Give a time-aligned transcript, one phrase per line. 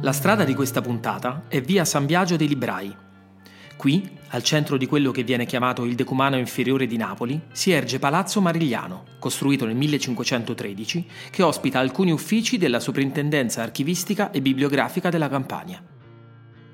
[0.00, 2.94] La strada di questa puntata è via San Biagio dei Librai.
[3.76, 7.98] Qui, al centro di quello che viene chiamato il decumano inferiore di Napoli, si erge
[7.98, 15.28] Palazzo Marigliano, costruito nel 1513, che ospita alcuni uffici della Soprintendenza Archivistica e Bibliografica della
[15.28, 15.82] Campania.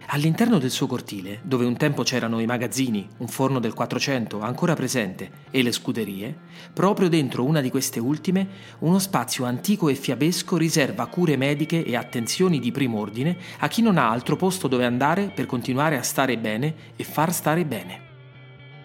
[0.08, 4.74] All'interno del suo cortile, dove un tempo c'erano i magazzini, un forno del 400 ancora
[4.74, 6.36] presente e le scuderie,
[6.72, 8.46] proprio dentro una di queste ultime,
[8.80, 13.80] uno spazio antico e fiabesco riserva cure mediche e attenzioni di primo ordine a chi
[13.80, 18.02] non ha altro posto dove andare per continuare a stare bene e far stare bene.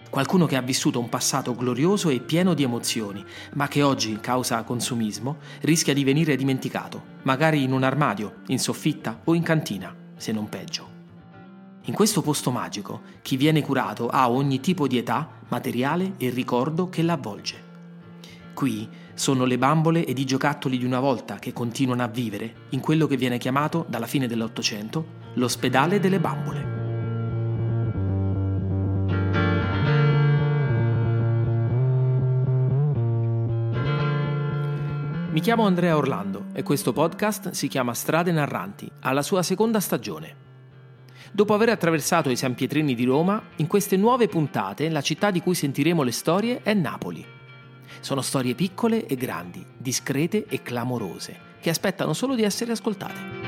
[0.08, 4.64] Qualcuno che ha vissuto un passato glorioso e pieno di emozioni, ma che oggi, causa
[4.64, 10.32] consumismo, rischia di venire dimenticato, magari in un armadio, in soffitta o in cantina, se
[10.32, 10.89] non peggio.
[11.84, 16.90] In questo posto magico, chi viene curato ha ogni tipo di età, materiale e ricordo
[16.90, 17.68] che l'avvolge.
[18.52, 22.80] Qui sono le bambole ed i giocattoli di una volta che continuano a vivere in
[22.80, 26.78] quello che viene chiamato, dalla fine dell'Ottocento, l'ospedale delle bambole.
[35.30, 40.49] Mi chiamo Andrea Orlando e questo podcast si chiama Strade Narranti, alla sua seconda stagione.
[41.32, 45.40] Dopo aver attraversato i San Pietrini di Roma, in queste nuove puntate la città di
[45.40, 47.24] cui sentiremo le storie è Napoli.
[48.00, 53.39] Sono storie piccole e grandi, discrete e clamorose, che aspettano solo di essere ascoltate.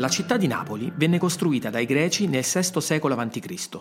[0.00, 3.80] La città di Napoli venne costruita dai greci nel VI secolo a.C.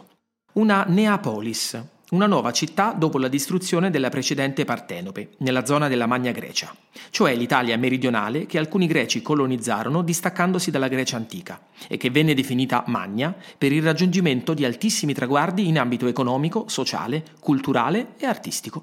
[0.56, 6.34] Una Neapolis, una nuova città dopo la distruzione della precedente Partenope, nella zona della Magna
[6.34, 6.75] Grecia,
[7.09, 12.84] cioè l'Italia meridionale che alcuni greci colonizzarono distaccandosi dalla Grecia antica e che venne definita
[12.88, 18.81] Magna per il raggiungimento di altissimi traguardi in ambito economico, sociale, culturale e artistico.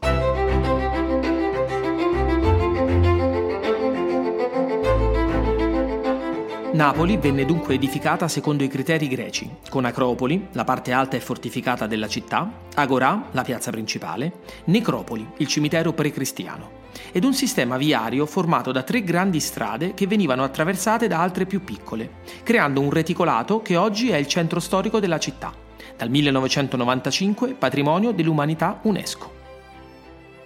[6.77, 11.87] Napoli venne dunque edificata secondo i criteri greci, con Acropoli, la parte alta e fortificata
[11.87, 16.83] della città, Agorà, la piazza principale, Necropoli, il cimitero precristiano,
[17.13, 21.65] ed un sistema viario formato da tre grandi strade che venivano attraversate da altre più
[21.65, 25.55] piccole, creando un reticolato che oggi è il centro storico della città,
[25.97, 29.36] dal 1995 patrimonio dell'umanità UNESCO.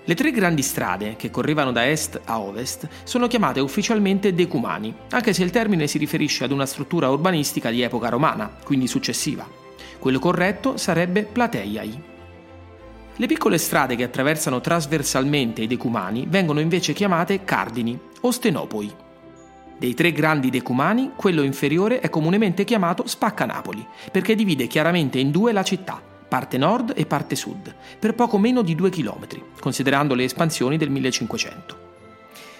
[0.04, 5.32] Le tre grandi strade, che correvano da est a ovest, sono chiamate ufficialmente decumani, anche
[5.34, 9.46] se il termine si riferisce ad una struttura urbanistica di epoca romana, quindi successiva.
[9.98, 12.02] Quello corretto sarebbe plateiai.
[13.16, 18.90] Le piccole strade che attraversano trasversalmente i decumani vengono invece chiamate cardini o stenopoi.
[19.78, 25.52] Dei tre grandi decumani, quello inferiore è comunemente chiamato Spaccanapoli, perché divide chiaramente in due
[25.52, 30.22] la città, parte nord e parte sud, per poco meno di due chilometri, considerando le
[30.22, 31.88] espansioni del 1500.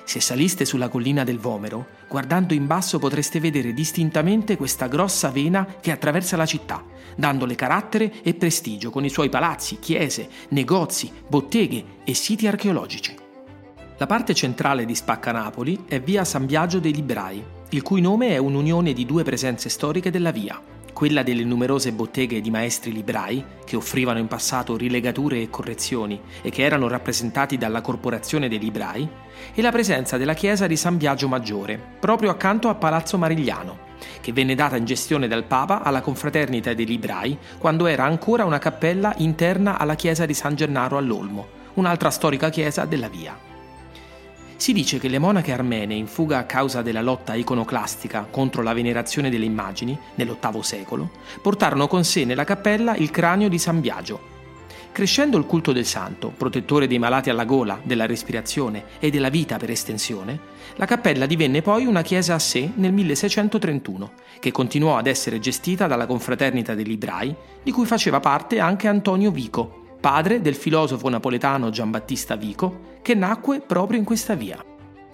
[0.02, 5.64] Se saliste sulla collina del Vomero, guardando in basso potreste vedere distintamente questa grossa vena
[5.80, 6.82] che attraversa la città,
[7.14, 13.14] dandole carattere e prestigio con i suoi palazzi, chiese, negozi, botteghe e siti archeologici.
[13.98, 18.38] La parte centrale di Spaccanapoli è via San Biagio dei Librai, il cui nome è
[18.38, 20.60] un'unione di due presenze storiche della via,
[21.00, 26.50] quella delle numerose botteghe di maestri librai, che offrivano in passato rilegature e correzioni e
[26.50, 29.08] che erano rappresentati dalla Corporazione dei Librai,
[29.54, 33.78] e la presenza della chiesa di San Biagio Maggiore, proprio accanto a Palazzo Marigliano,
[34.20, 38.58] che venne data in gestione dal Papa alla Confraternita dei Librai quando era ancora una
[38.58, 41.46] cappella interna alla chiesa di San Gennaro all'Olmo,
[41.76, 43.49] un'altra storica chiesa della via.
[44.60, 48.74] Si dice che le monache armene in fuga a causa della lotta iconoclastica contro la
[48.74, 51.10] venerazione delle immagini, nell'VIII secolo,
[51.40, 54.20] portarono con sé nella cappella il cranio di San Biagio.
[54.92, 59.56] Crescendo il culto del santo, protettore dei malati alla gola, della respirazione e della vita
[59.56, 60.38] per estensione,
[60.76, 65.86] la cappella divenne poi una chiesa a sé nel 1631, che continuò ad essere gestita
[65.86, 71.68] dalla confraternita dei librai, di cui faceva parte anche Antonio Vico, padre del filosofo napoletano
[71.68, 74.64] Giambattista Vico, che nacque proprio in questa via.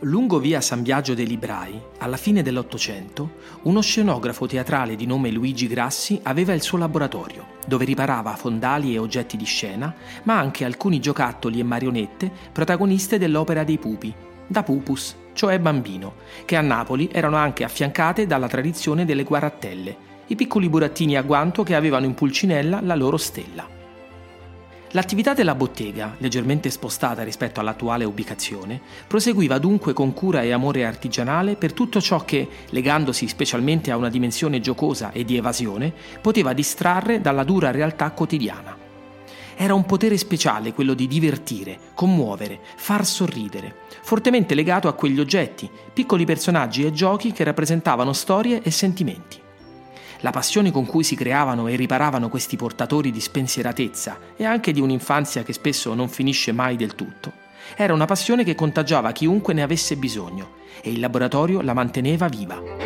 [0.00, 5.66] Lungo via San Biagio dei Librai, alla fine dell'Ottocento, uno scenografo teatrale di nome Luigi
[5.66, 9.92] Grassi aveva il suo laboratorio, dove riparava fondali e oggetti di scena,
[10.22, 14.14] ma anche alcuni giocattoli e marionette protagoniste dell'opera dei pupi,
[14.46, 19.96] da pupus, cioè bambino, che a Napoli erano anche affiancate dalla tradizione delle guarattelle,
[20.26, 23.75] i piccoli burattini a guanto che avevano in pulcinella la loro stella.
[24.92, 31.56] L'attività della bottega, leggermente spostata rispetto all'attuale ubicazione, proseguiva dunque con cura e amore artigianale
[31.56, 37.20] per tutto ciò che, legandosi specialmente a una dimensione giocosa e di evasione, poteva distrarre
[37.20, 38.76] dalla dura realtà quotidiana.
[39.56, 45.68] Era un potere speciale quello di divertire, commuovere, far sorridere, fortemente legato a quegli oggetti,
[45.92, 49.44] piccoli personaggi e giochi che rappresentavano storie e sentimenti.
[50.20, 54.80] La passione con cui si creavano e riparavano questi portatori di spensieratezza e anche di
[54.80, 57.32] un'infanzia che spesso non finisce mai del tutto,
[57.74, 62.85] era una passione che contagiava chiunque ne avesse bisogno e il laboratorio la manteneva viva.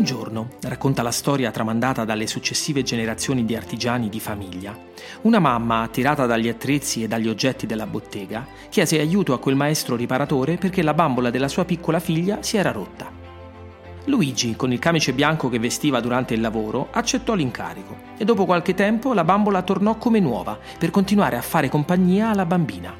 [0.00, 4.74] Un giorno, racconta la storia tramandata dalle successive generazioni di artigiani di famiglia,
[5.22, 9.96] una mamma, attirata dagli attrezzi e dagli oggetti della bottega, chiese aiuto a quel maestro
[9.96, 13.12] riparatore perché la bambola della sua piccola figlia si era rotta.
[14.06, 18.72] Luigi, con il camice bianco che vestiva durante il lavoro, accettò l'incarico e dopo qualche
[18.72, 22.99] tempo la bambola tornò come nuova per continuare a fare compagnia alla bambina.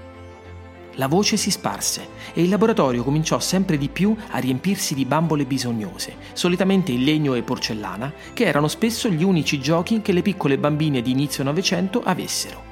[1.00, 5.47] La voce si sparse e il laboratorio cominciò sempre di più a riempirsi di bambole
[5.47, 10.58] bisognose, solitamente in legno e porcellana, che erano spesso gli unici giochi che le piccole
[10.58, 12.69] bambine di inizio Novecento avessero.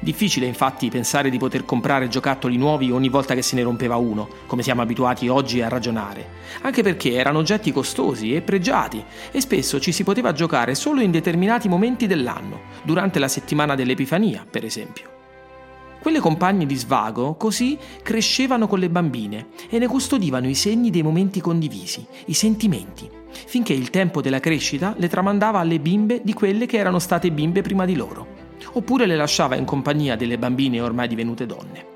[0.00, 4.28] Difficile infatti pensare di poter comprare giocattoli nuovi ogni volta che se ne rompeva uno,
[4.44, 6.28] come siamo abituati oggi a ragionare,
[6.60, 11.10] anche perché erano oggetti costosi e pregiati e spesso ci si poteva giocare solo in
[11.10, 15.15] determinati momenti dell'anno, durante la settimana dell'Epifania, per esempio.
[16.06, 21.02] Quelle compagne di svago così crescevano con le bambine e ne custodivano i segni dei
[21.02, 26.66] momenti condivisi, i sentimenti, finché il tempo della crescita le tramandava alle bimbe di quelle
[26.66, 28.24] che erano state bimbe prima di loro,
[28.74, 31.86] oppure le lasciava in compagnia delle bambine ormai divenute donne.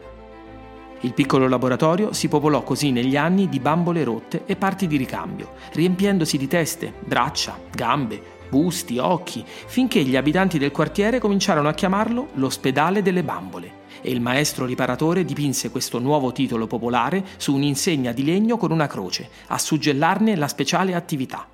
[1.03, 5.53] Il piccolo laboratorio si popolò così negli anni di bambole rotte e parti di ricambio,
[5.75, 8.21] riempiendosi di teste, braccia, gambe,
[8.51, 14.21] busti, occhi, finché gli abitanti del quartiere cominciarono a chiamarlo l'ospedale delle bambole e il
[14.21, 19.59] maestro riparatore dipinse questo nuovo titolo popolare su un'insegna di legno con una croce, a
[19.59, 21.47] suggellarne la speciale attività.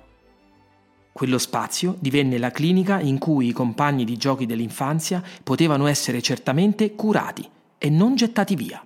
[1.11, 6.93] Quello spazio divenne la clinica in cui i compagni di giochi dell'infanzia potevano essere certamente
[6.93, 7.49] curati
[7.79, 8.83] e non gettati via.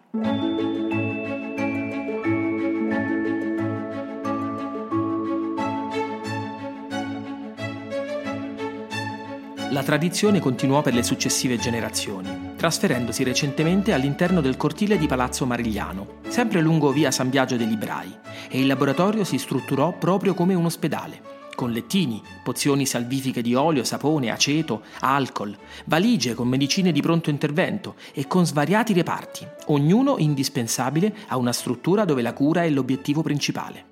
[9.72, 16.20] La tradizione continuò per le successive generazioni trasferendosi recentemente all'interno del cortile di Palazzo Marigliano,
[16.28, 18.16] sempre lungo via San Biagio dei Librai,
[18.52, 21.24] e il laboratorio si strutturò proprio come un ospedale,
[21.56, 27.96] con lettini, pozioni salvifiche di olio, sapone, aceto, alcol, valigie con medicine di pronto intervento
[28.14, 33.86] e con svariati reparti, ognuno indispensabile a una struttura dove la cura è l'obiettivo principale.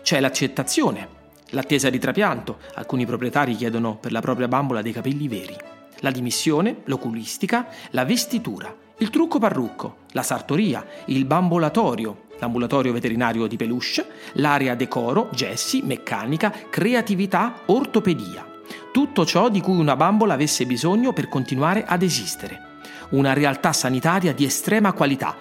[0.00, 1.06] C'è l'accettazione,
[1.50, 5.56] l'attesa di trapianto, alcuni proprietari chiedono per la propria bambola dei capelli veri
[6.00, 13.56] la dimissione, l'oculistica, la vestitura, il trucco parrucco, la sartoria, il bambolatorio, l'ambulatorio veterinario di
[13.56, 18.46] peluche, l'area decoro, gessi, meccanica, creatività, ortopedia.
[18.92, 22.78] Tutto ciò di cui una bambola avesse bisogno per continuare ad esistere.
[23.10, 25.34] Una realtà sanitaria di estrema qualità,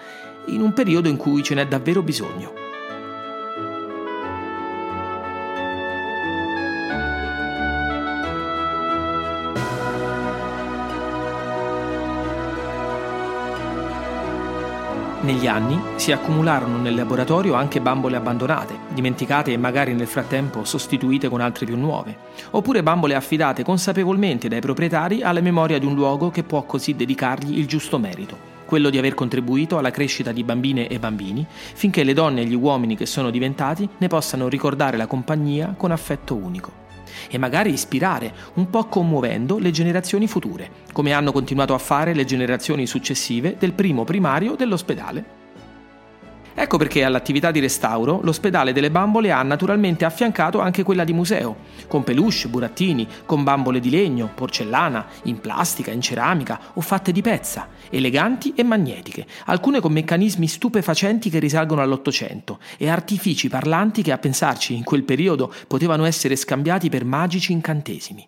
[0.47, 2.68] in un periodo in cui ce n'è davvero bisogno.
[15.21, 21.27] Negli anni si accumularono nel laboratorio anche bambole abbandonate, dimenticate e magari nel frattempo sostituite
[21.27, 22.15] con altre più nuove,
[22.51, 27.57] oppure bambole affidate consapevolmente dai proprietari alla memoria di un luogo che può così dedicargli
[27.57, 32.13] il giusto merito, quello di aver contribuito alla crescita di bambine e bambini, finché le
[32.13, 36.87] donne e gli uomini che sono diventati ne possano ricordare la compagnia con affetto unico
[37.29, 42.25] e magari ispirare, un po' commuovendo, le generazioni future, come hanno continuato a fare le
[42.25, 45.38] generazioni successive del primo primario dell'ospedale.
[46.61, 51.55] Ecco perché all'attività di restauro l'ospedale delle bambole ha naturalmente affiancato anche quella di museo,
[51.87, 57.21] con peluche, burattini, con bambole di legno, porcellana, in plastica, in ceramica o fatte di
[57.21, 64.11] pezza, eleganti e magnetiche, alcune con meccanismi stupefacenti che risalgono all'Ottocento e artifici parlanti che
[64.11, 68.27] a pensarci in quel periodo potevano essere scambiati per magici incantesimi.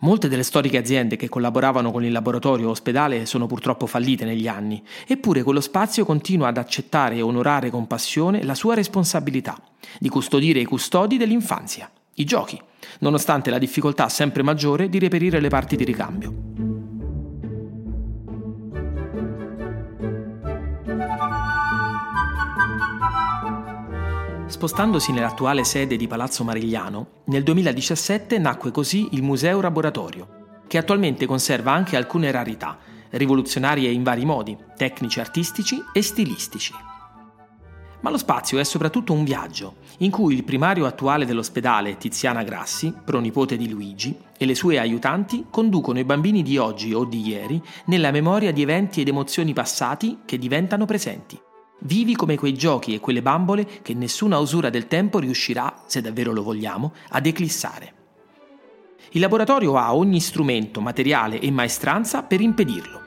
[0.00, 4.82] Molte delle storiche aziende che collaboravano con il laboratorio ospedale sono purtroppo fallite negli anni,
[5.06, 9.58] eppure quello spazio continua ad accettare e onorare con passione la sua responsabilità
[9.98, 12.60] di custodire i custodi dell'infanzia, i giochi,
[13.00, 16.65] nonostante la difficoltà sempre maggiore di reperire le parti di ricambio.
[24.48, 31.26] Spostandosi nell'attuale sede di Palazzo Marigliano, nel 2017 nacque così il Museo Laboratorio, che attualmente
[31.26, 32.78] conserva anche alcune rarità,
[33.10, 36.72] rivoluzionarie in vari modi, tecnici, artistici e stilistici.
[38.02, 42.94] Ma lo spazio è soprattutto un viaggio, in cui il primario attuale dell'ospedale, Tiziana Grassi,
[43.04, 47.60] pronipote di Luigi, e le sue aiutanti conducono i bambini di oggi o di ieri
[47.86, 51.36] nella memoria di eventi ed emozioni passati che diventano presenti.
[51.80, 56.32] Vivi come quei giochi e quelle bambole che nessuna usura del tempo riuscirà, se davvero
[56.32, 57.92] lo vogliamo, ad eclissare.
[59.10, 63.04] Il laboratorio ha ogni strumento, materiale e maestranza per impedirlo.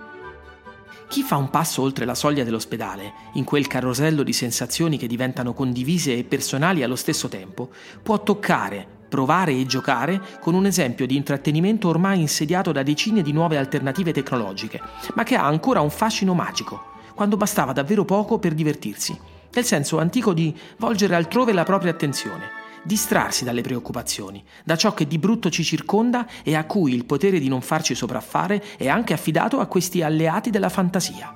[1.07, 5.53] Chi fa un passo oltre la soglia dell'ospedale, in quel carosello di sensazioni che diventano
[5.53, 7.69] condivise e personali allo stesso tempo,
[8.03, 13.31] può toccare, provare e giocare con un esempio di intrattenimento ormai insediato da decine di
[13.31, 14.79] nuove alternative tecnologiche,
[15.15, 16.88] ma che ha ancora un fascino magico,
[17.19, 19.13] quando bastava davvero poco per divertirsi,
[19.51, 25.05] nel senso antico di volgere altrove la propria attenzione distrarsi dalle preoccupazioni, da ciò che
[25.05, 29.11] di brutto ci circonda e a cui il potere di non farci sopraffare è anche
[29.11, 31.33] affidato a questi alleati della fantasia.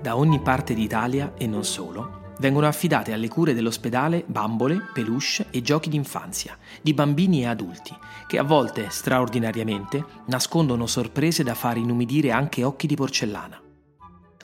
[0.00, 5.62] Da ogni parte d'Italia e non solo, vengono affidate alle cure dell'ospedale bambole, peluche e
[5.62, 7.94] giochi d'infanzia, di bambini e adulti,
[8.26, 13.58] che a volte, straordinariamente, nascondono sorprese da far inumidire anche occhi di porcellana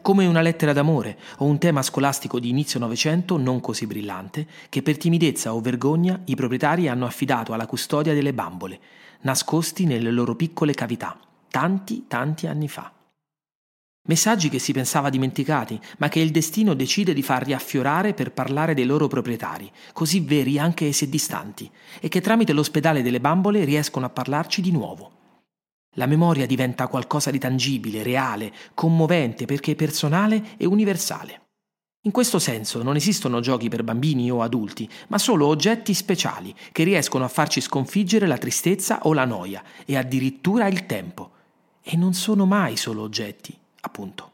[0.02, 4.82] come una lettera d'amore o un tema scolastico di inizio Novecento non così brillante, che
[4.82, 8.80] per timidezza o vergogna i proprietari hanno affidato alla custodia delle bambole,
[9.22, 11.18] nascosti nelle loro piccole cavità,
[11.50, 12.92] tanti, tanti anni fa.
[14.08, 18.74] Messaggi che si pensava dimenticati, ma che il destino decide di far riaffiorare per parlare
[18.74, 24.06] dei loro proprietari, così veri anche se distanti, e che tramite l'ospedale delle bambole riescono
[24.06, 25.18] a parlarci di nuovo.
[25.94, 31.42] La memoria diventa qualcosa di tangibile, reale, commovente perché personale e universale.
[32.04, 36.84] In questo senso non esistono giochi per bambini o adulti, ma solo oggetti speciali che
[36.84, 41.32] riescono a farci sconfiggere la tristezza o la noia e addirittura il tempo.
[41.82, 44.30] E non sono mai solo oggetti, appunto.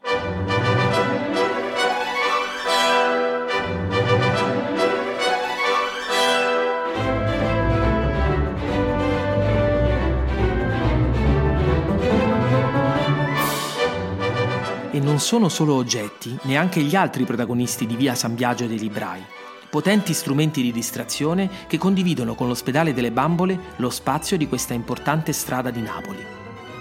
[14.91, 19.23] E non sono solo oggetti, neanche gli altri protagonisti di Via San Biagio dei Librai.
[19.69, 25.33] Potenti strumenti di distrazione che condividono con l'ospedale delle bambole lo spazio di questa importante
[25.33, 26.25] strada di Napoli.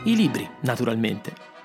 [0.05, 1.56] I libri, naturalmente.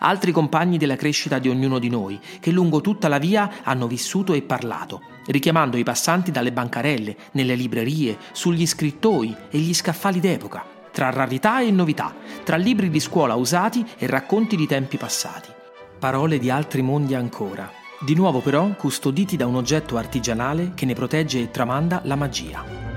[0.00, 4.32] Altri compagni della crescita di ognuno di noi, che lungo tutta la via hanno vissuto
[4.32, 10.64] e parlato, richiamando i passanti dalle bancarelle, nelle librerie, sugli scrittoi e gli scaffali d'epoca,
[10.92, 12.14] tra rarità e novità,
[12.44, 15.50] tra libri di scuola usati e racconti di tempi passati.
[15.98, 20.94] Parole di altri mondi ancora, di nuovo però custoditi da un oggetto artigianale che ne
[20.94, 22.87] protegge e tramanda la magia.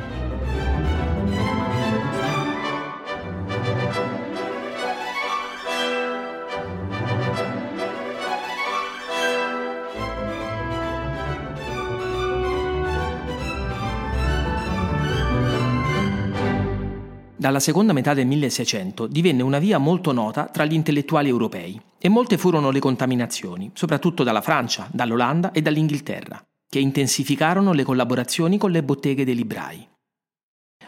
[17.52, 22.08] Dalla seconda metà del 1600 divenne una via molto nota tra gli intellettuali europei e
[22.08, 28.72] molte furono le contaminazioni, soprattutto dalla Francia, dall'Olanda e dall'Inghilterra, che intensificarono le collaborazioni con
[28.72, 29.86] le botteghe dei librai.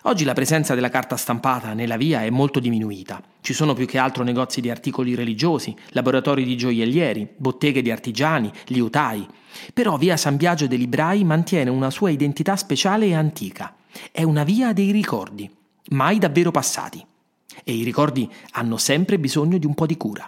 [0.03, 3.21] Oggi la presenza della carta stampata nella via è molto diminuita.
[3.41, 8.49] Ci sono più che altro negozi di articoli religiosi, laboratori di gioiellieri, botteghe di artigiani,
[8.67, 9.27] liutai.
[9.73, 13.75] Però via San Biagio dei Librai mantiene una sua identità speciale e antica.
[14.09, 17.05] È una via dei ricordi mai davvero passati.
[17.63, 20.27] E i ricordi hanno sempre bisogno di un po' di cura.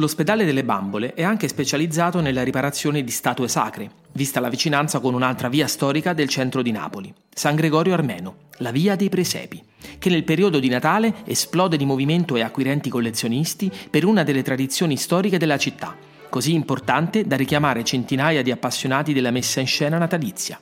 [0.00, 5.12] L'ospedale delle bambole è anche specializzato nella riparazione di statue sacre, vista la vicinanza con
[5.12, 9.62] un'altra via storica del centro di Napoli, San Gregorio Armeno, la via dei presepi,
[9.98, 14.96] che nel periodo di Natale esplode di movimento e acquirenti collezionisti per una delle tradizioni
[14.96, 15.94] storiche della città,
[16.30, 20.58] così importante da richiamare centinaia di appassionati della messa in scena natalizia.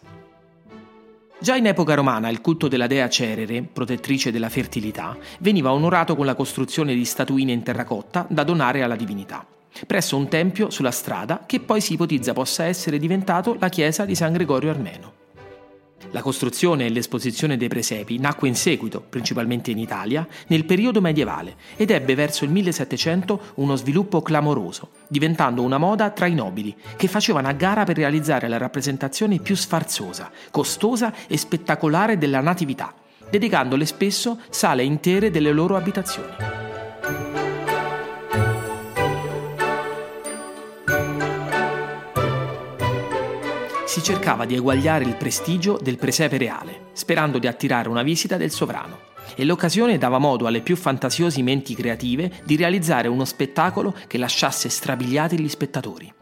[1.40, 6.26] Già in epoca romana il culto della dea Cerere, protettrice della fertilità, veniva onorato con
[6.26, 9.47] la costruzione di statuine in terracotta da donare alla divinità,
[9.87, 14.16] presso un tempio sulla strada che poi si ipotizza possa essere diventato la chiesa di
[14.16, 15.12] San Gregorio Armeno.
[16.12, 21.57] La costruzione e l'esposizione dei presepi nacque in seguito, principalmente in Italia, nel periodo medievale
[21.76, 27.09] ed ebbe verso il 1700 uno sviluppo clamoroso, diventando una moda tra i nobili, che
[27.09, 32.95] facevano a gara per realizzare la rappresentazione più sfarzosa, costosa e spettacolare della Natività,
[33.28, 36.68] dedicandole spesso sale intere delle loro abitazioni.
[43.88, 48.50] Si cercava di eguagliare il prestigio del presepe reale, sperando di attirare una visita del
[48.50, 49.07] sovrano.
[49.35, 54.68] E l'occasione dava modo alle più fantasiosi menti creative di realizzare uno spettacolo che lasciasse
[54.68, 56.12] strabiliati gli spettatori.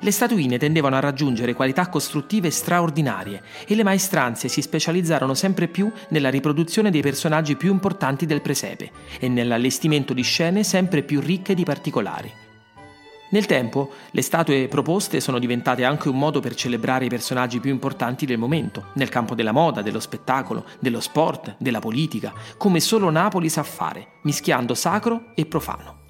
[0.00, 5.92] Le statuine tendevano a raggiungere qualità costruttive straordinarie e le maestranze si specializzarono sempre più
[6.08, 11.52] nella riproduzione dei personaggi più importanti del presepe e nell'allestimento di scene sempre più ricche
[11.52, 12.43] di particolari.
[13.30, 17.70] Nel tempo, le statue proposte sono diventate anche un modo per celebrare i personaggi più
[17.70, 23.10] importanti del momento, nel campo della moda, dello spettacolo, dello sport, della politica, come solo
[23.10, 26.02] Napoli sa fare, mischiando sacro e profano.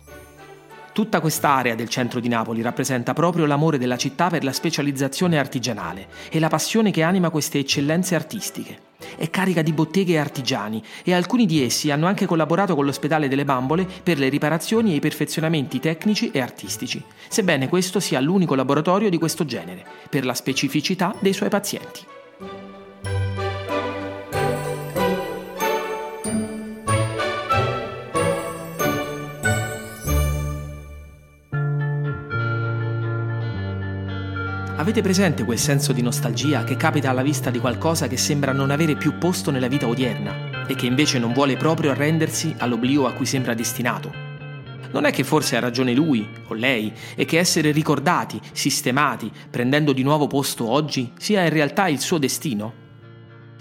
[0.92, 6.08] Tutta quest'area del centro di Napoli rappresenta proprio l'amore della città per la specializzazione artigianale
[6.30, 8.83] e la passione che anima queste eccellenze artistiche.
[9.16, 13.28] È carica di botteghe e artigiani e alcuni di essi hanno anche collaborato con l'ospedale
[13.28, 18.54] delle bambole per le riparazioni e i perfezionamenti tecnici e artistici, sebbene questo sia l'unico
[18.54, 22.13] laboratorio di questo genere, per la specificità dei suoi pazienti.
[34.84, 38.70] Avete presente quel senso di nostalgia che capita alla vista di qualcosa che sembra non
[38.70, 43.14] avere più posto nella vita odierna e che invece non vuole proprio arrendersi all'oblio a
[43.14, 44.12] cui sembra destinato?
[44.90, 49.94] Non è che forse ha ragione lui o lei e che essere ricordati, sistemati, prendendo
[49.94, 52.83] di nuovo posto oggi sia in realtà il suo destino?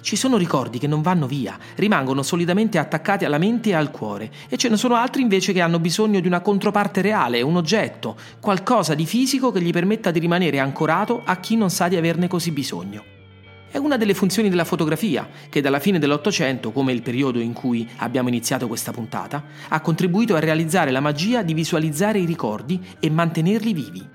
[0.03, 4.29] Ci sono ricordi che non vanno via, rimangono solidamente attaccati alla mente e al cuore,
[4.49, 8.17] e ce ne sono altri invece che hanno bisogno di una controparte reale, un oggetto,
[8.41, 12.27] qualcosa di fisico che gli permetta di rimanere ancorato a chi non sa di averne
[12.27, 13.01] così bisogno.
[13.71, 17.89] È una delle funzioni della fotografia, che dalla fine dell'Ottocento, come il periodo in cui
[17.99, 23.09] abbiamo iniziato questa puntata, ha contribuito a realizzare la magia di visualizzare i ricordi e
[23.09, 24.12] mantenerli vivi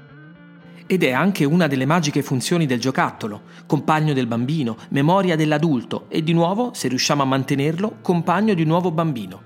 [0.88, 6.22] ed è anche una delle magiche funzioni del giocattolo, compagno del bambino, memoria dell'adulto e
[6.22, 9.42] di nuovo, se riusciamo a mantenerlo, compagno di un nuovo bambino.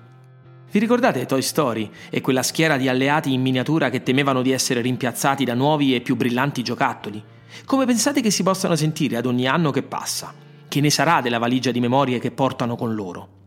[0.70, 4.80] Vi ricordate Toy Story e quella schiera di alleati in miniatura che temevano di essere
[4.82, 7.20] rimpiazzati da nuovi e più brillanti giocattoli?
[7.64, 10.32] Come pensate che si possano sentire ad ogni anno che passa?
[10.68, 13.41] Che ne sarà della valigia di memorie che portano con loro?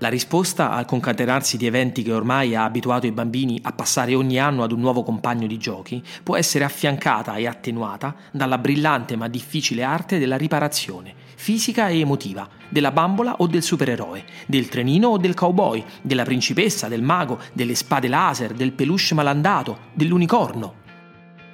[0.00, 4.38] La risposta al concatenarsi di eventi che ormai ha abituato i bambini a passare ogni
[4.38, 9.26] anno ad un nuovo compagno di giochi può essere affiancata e attenuata dalla brillante ma
[9.28, 15.16] difficile arte della riparazione, fisica e emotiva, della bambola o del supereroe, del trenino o
[15.16, 20.84] del cowboy, della principessa, del mago, delle spade laser, del peluche malandato, dell'unicorno.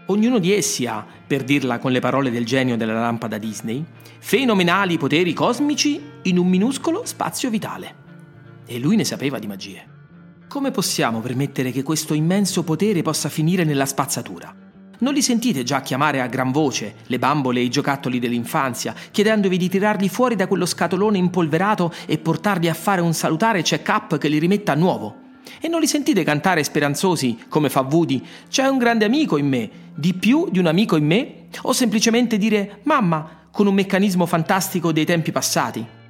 [0.07, 3.85] Ognuno di essi ha, per dirla con le parole del genio della lampada Disney,
[4.19, 8.02] fenomenali poteri cosmici in un minuscolo spazio vitale.
[8.67, 9.89] E lui ne sapeva di magie.
[10.49, 14.55] Come possiamo permettere che questo immenso potere possa finire nella spazzatura?
[14.99, 19.57] Non li sentite già chiamare a gran voce le bambole e i giocattoli dell'infanzia, chiedendovi
[19.57, 24.29] di tirarli fuori da quello scatolone impolverato e portarli a fare un salutare check-up che
[24.29, 25.17] li rimetta a nuovo?
[25.61, 29.71] E non li sentite cantare speranzosi, come fa Woody, c'è un grande amico in me,
[29.95, 31.47] di più di un amico in me?
[31.63, 36.01] O semplicemente dire mamma, con un meccanismo fantastico dei tempi passati?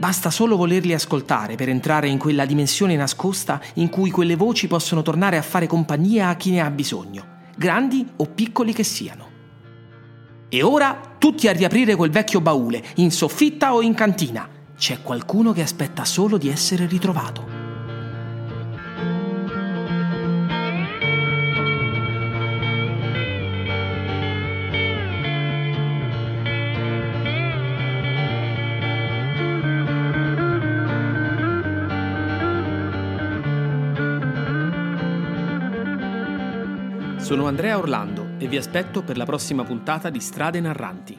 [0.00, 5.02] Basta solo volerli ascoltare per entrare in quella dimensione nascosta in cui quelle voci possono
[5.02, 7.22] tornare a fare compagnia a chi ne ha bisogno,
[7.54, 9.28] grandi o piccoli che siano.
[10.48, 14.48] E ora tutti a riaprire quel vecchio baule, in soffitta o in cantina.
[14.74, 17.59] C'è qualcuno che aspetta solo di essere ritrovato.
[37.30, 41.16] Sono Andrea Orlando e vi aspetto per la prossima puntata di Strade Narranti.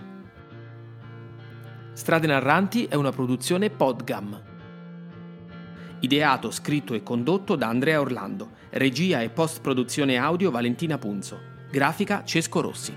[1.93, 4.41] Strade Narranti è una produzione Podgam.
[6.01, 11.39] Ideato, scritto e condotto da Andrea Orlando, regia e post-produzione audio Valentina Punzo,
[11.71, 12.93] grafica Cesco Rossi.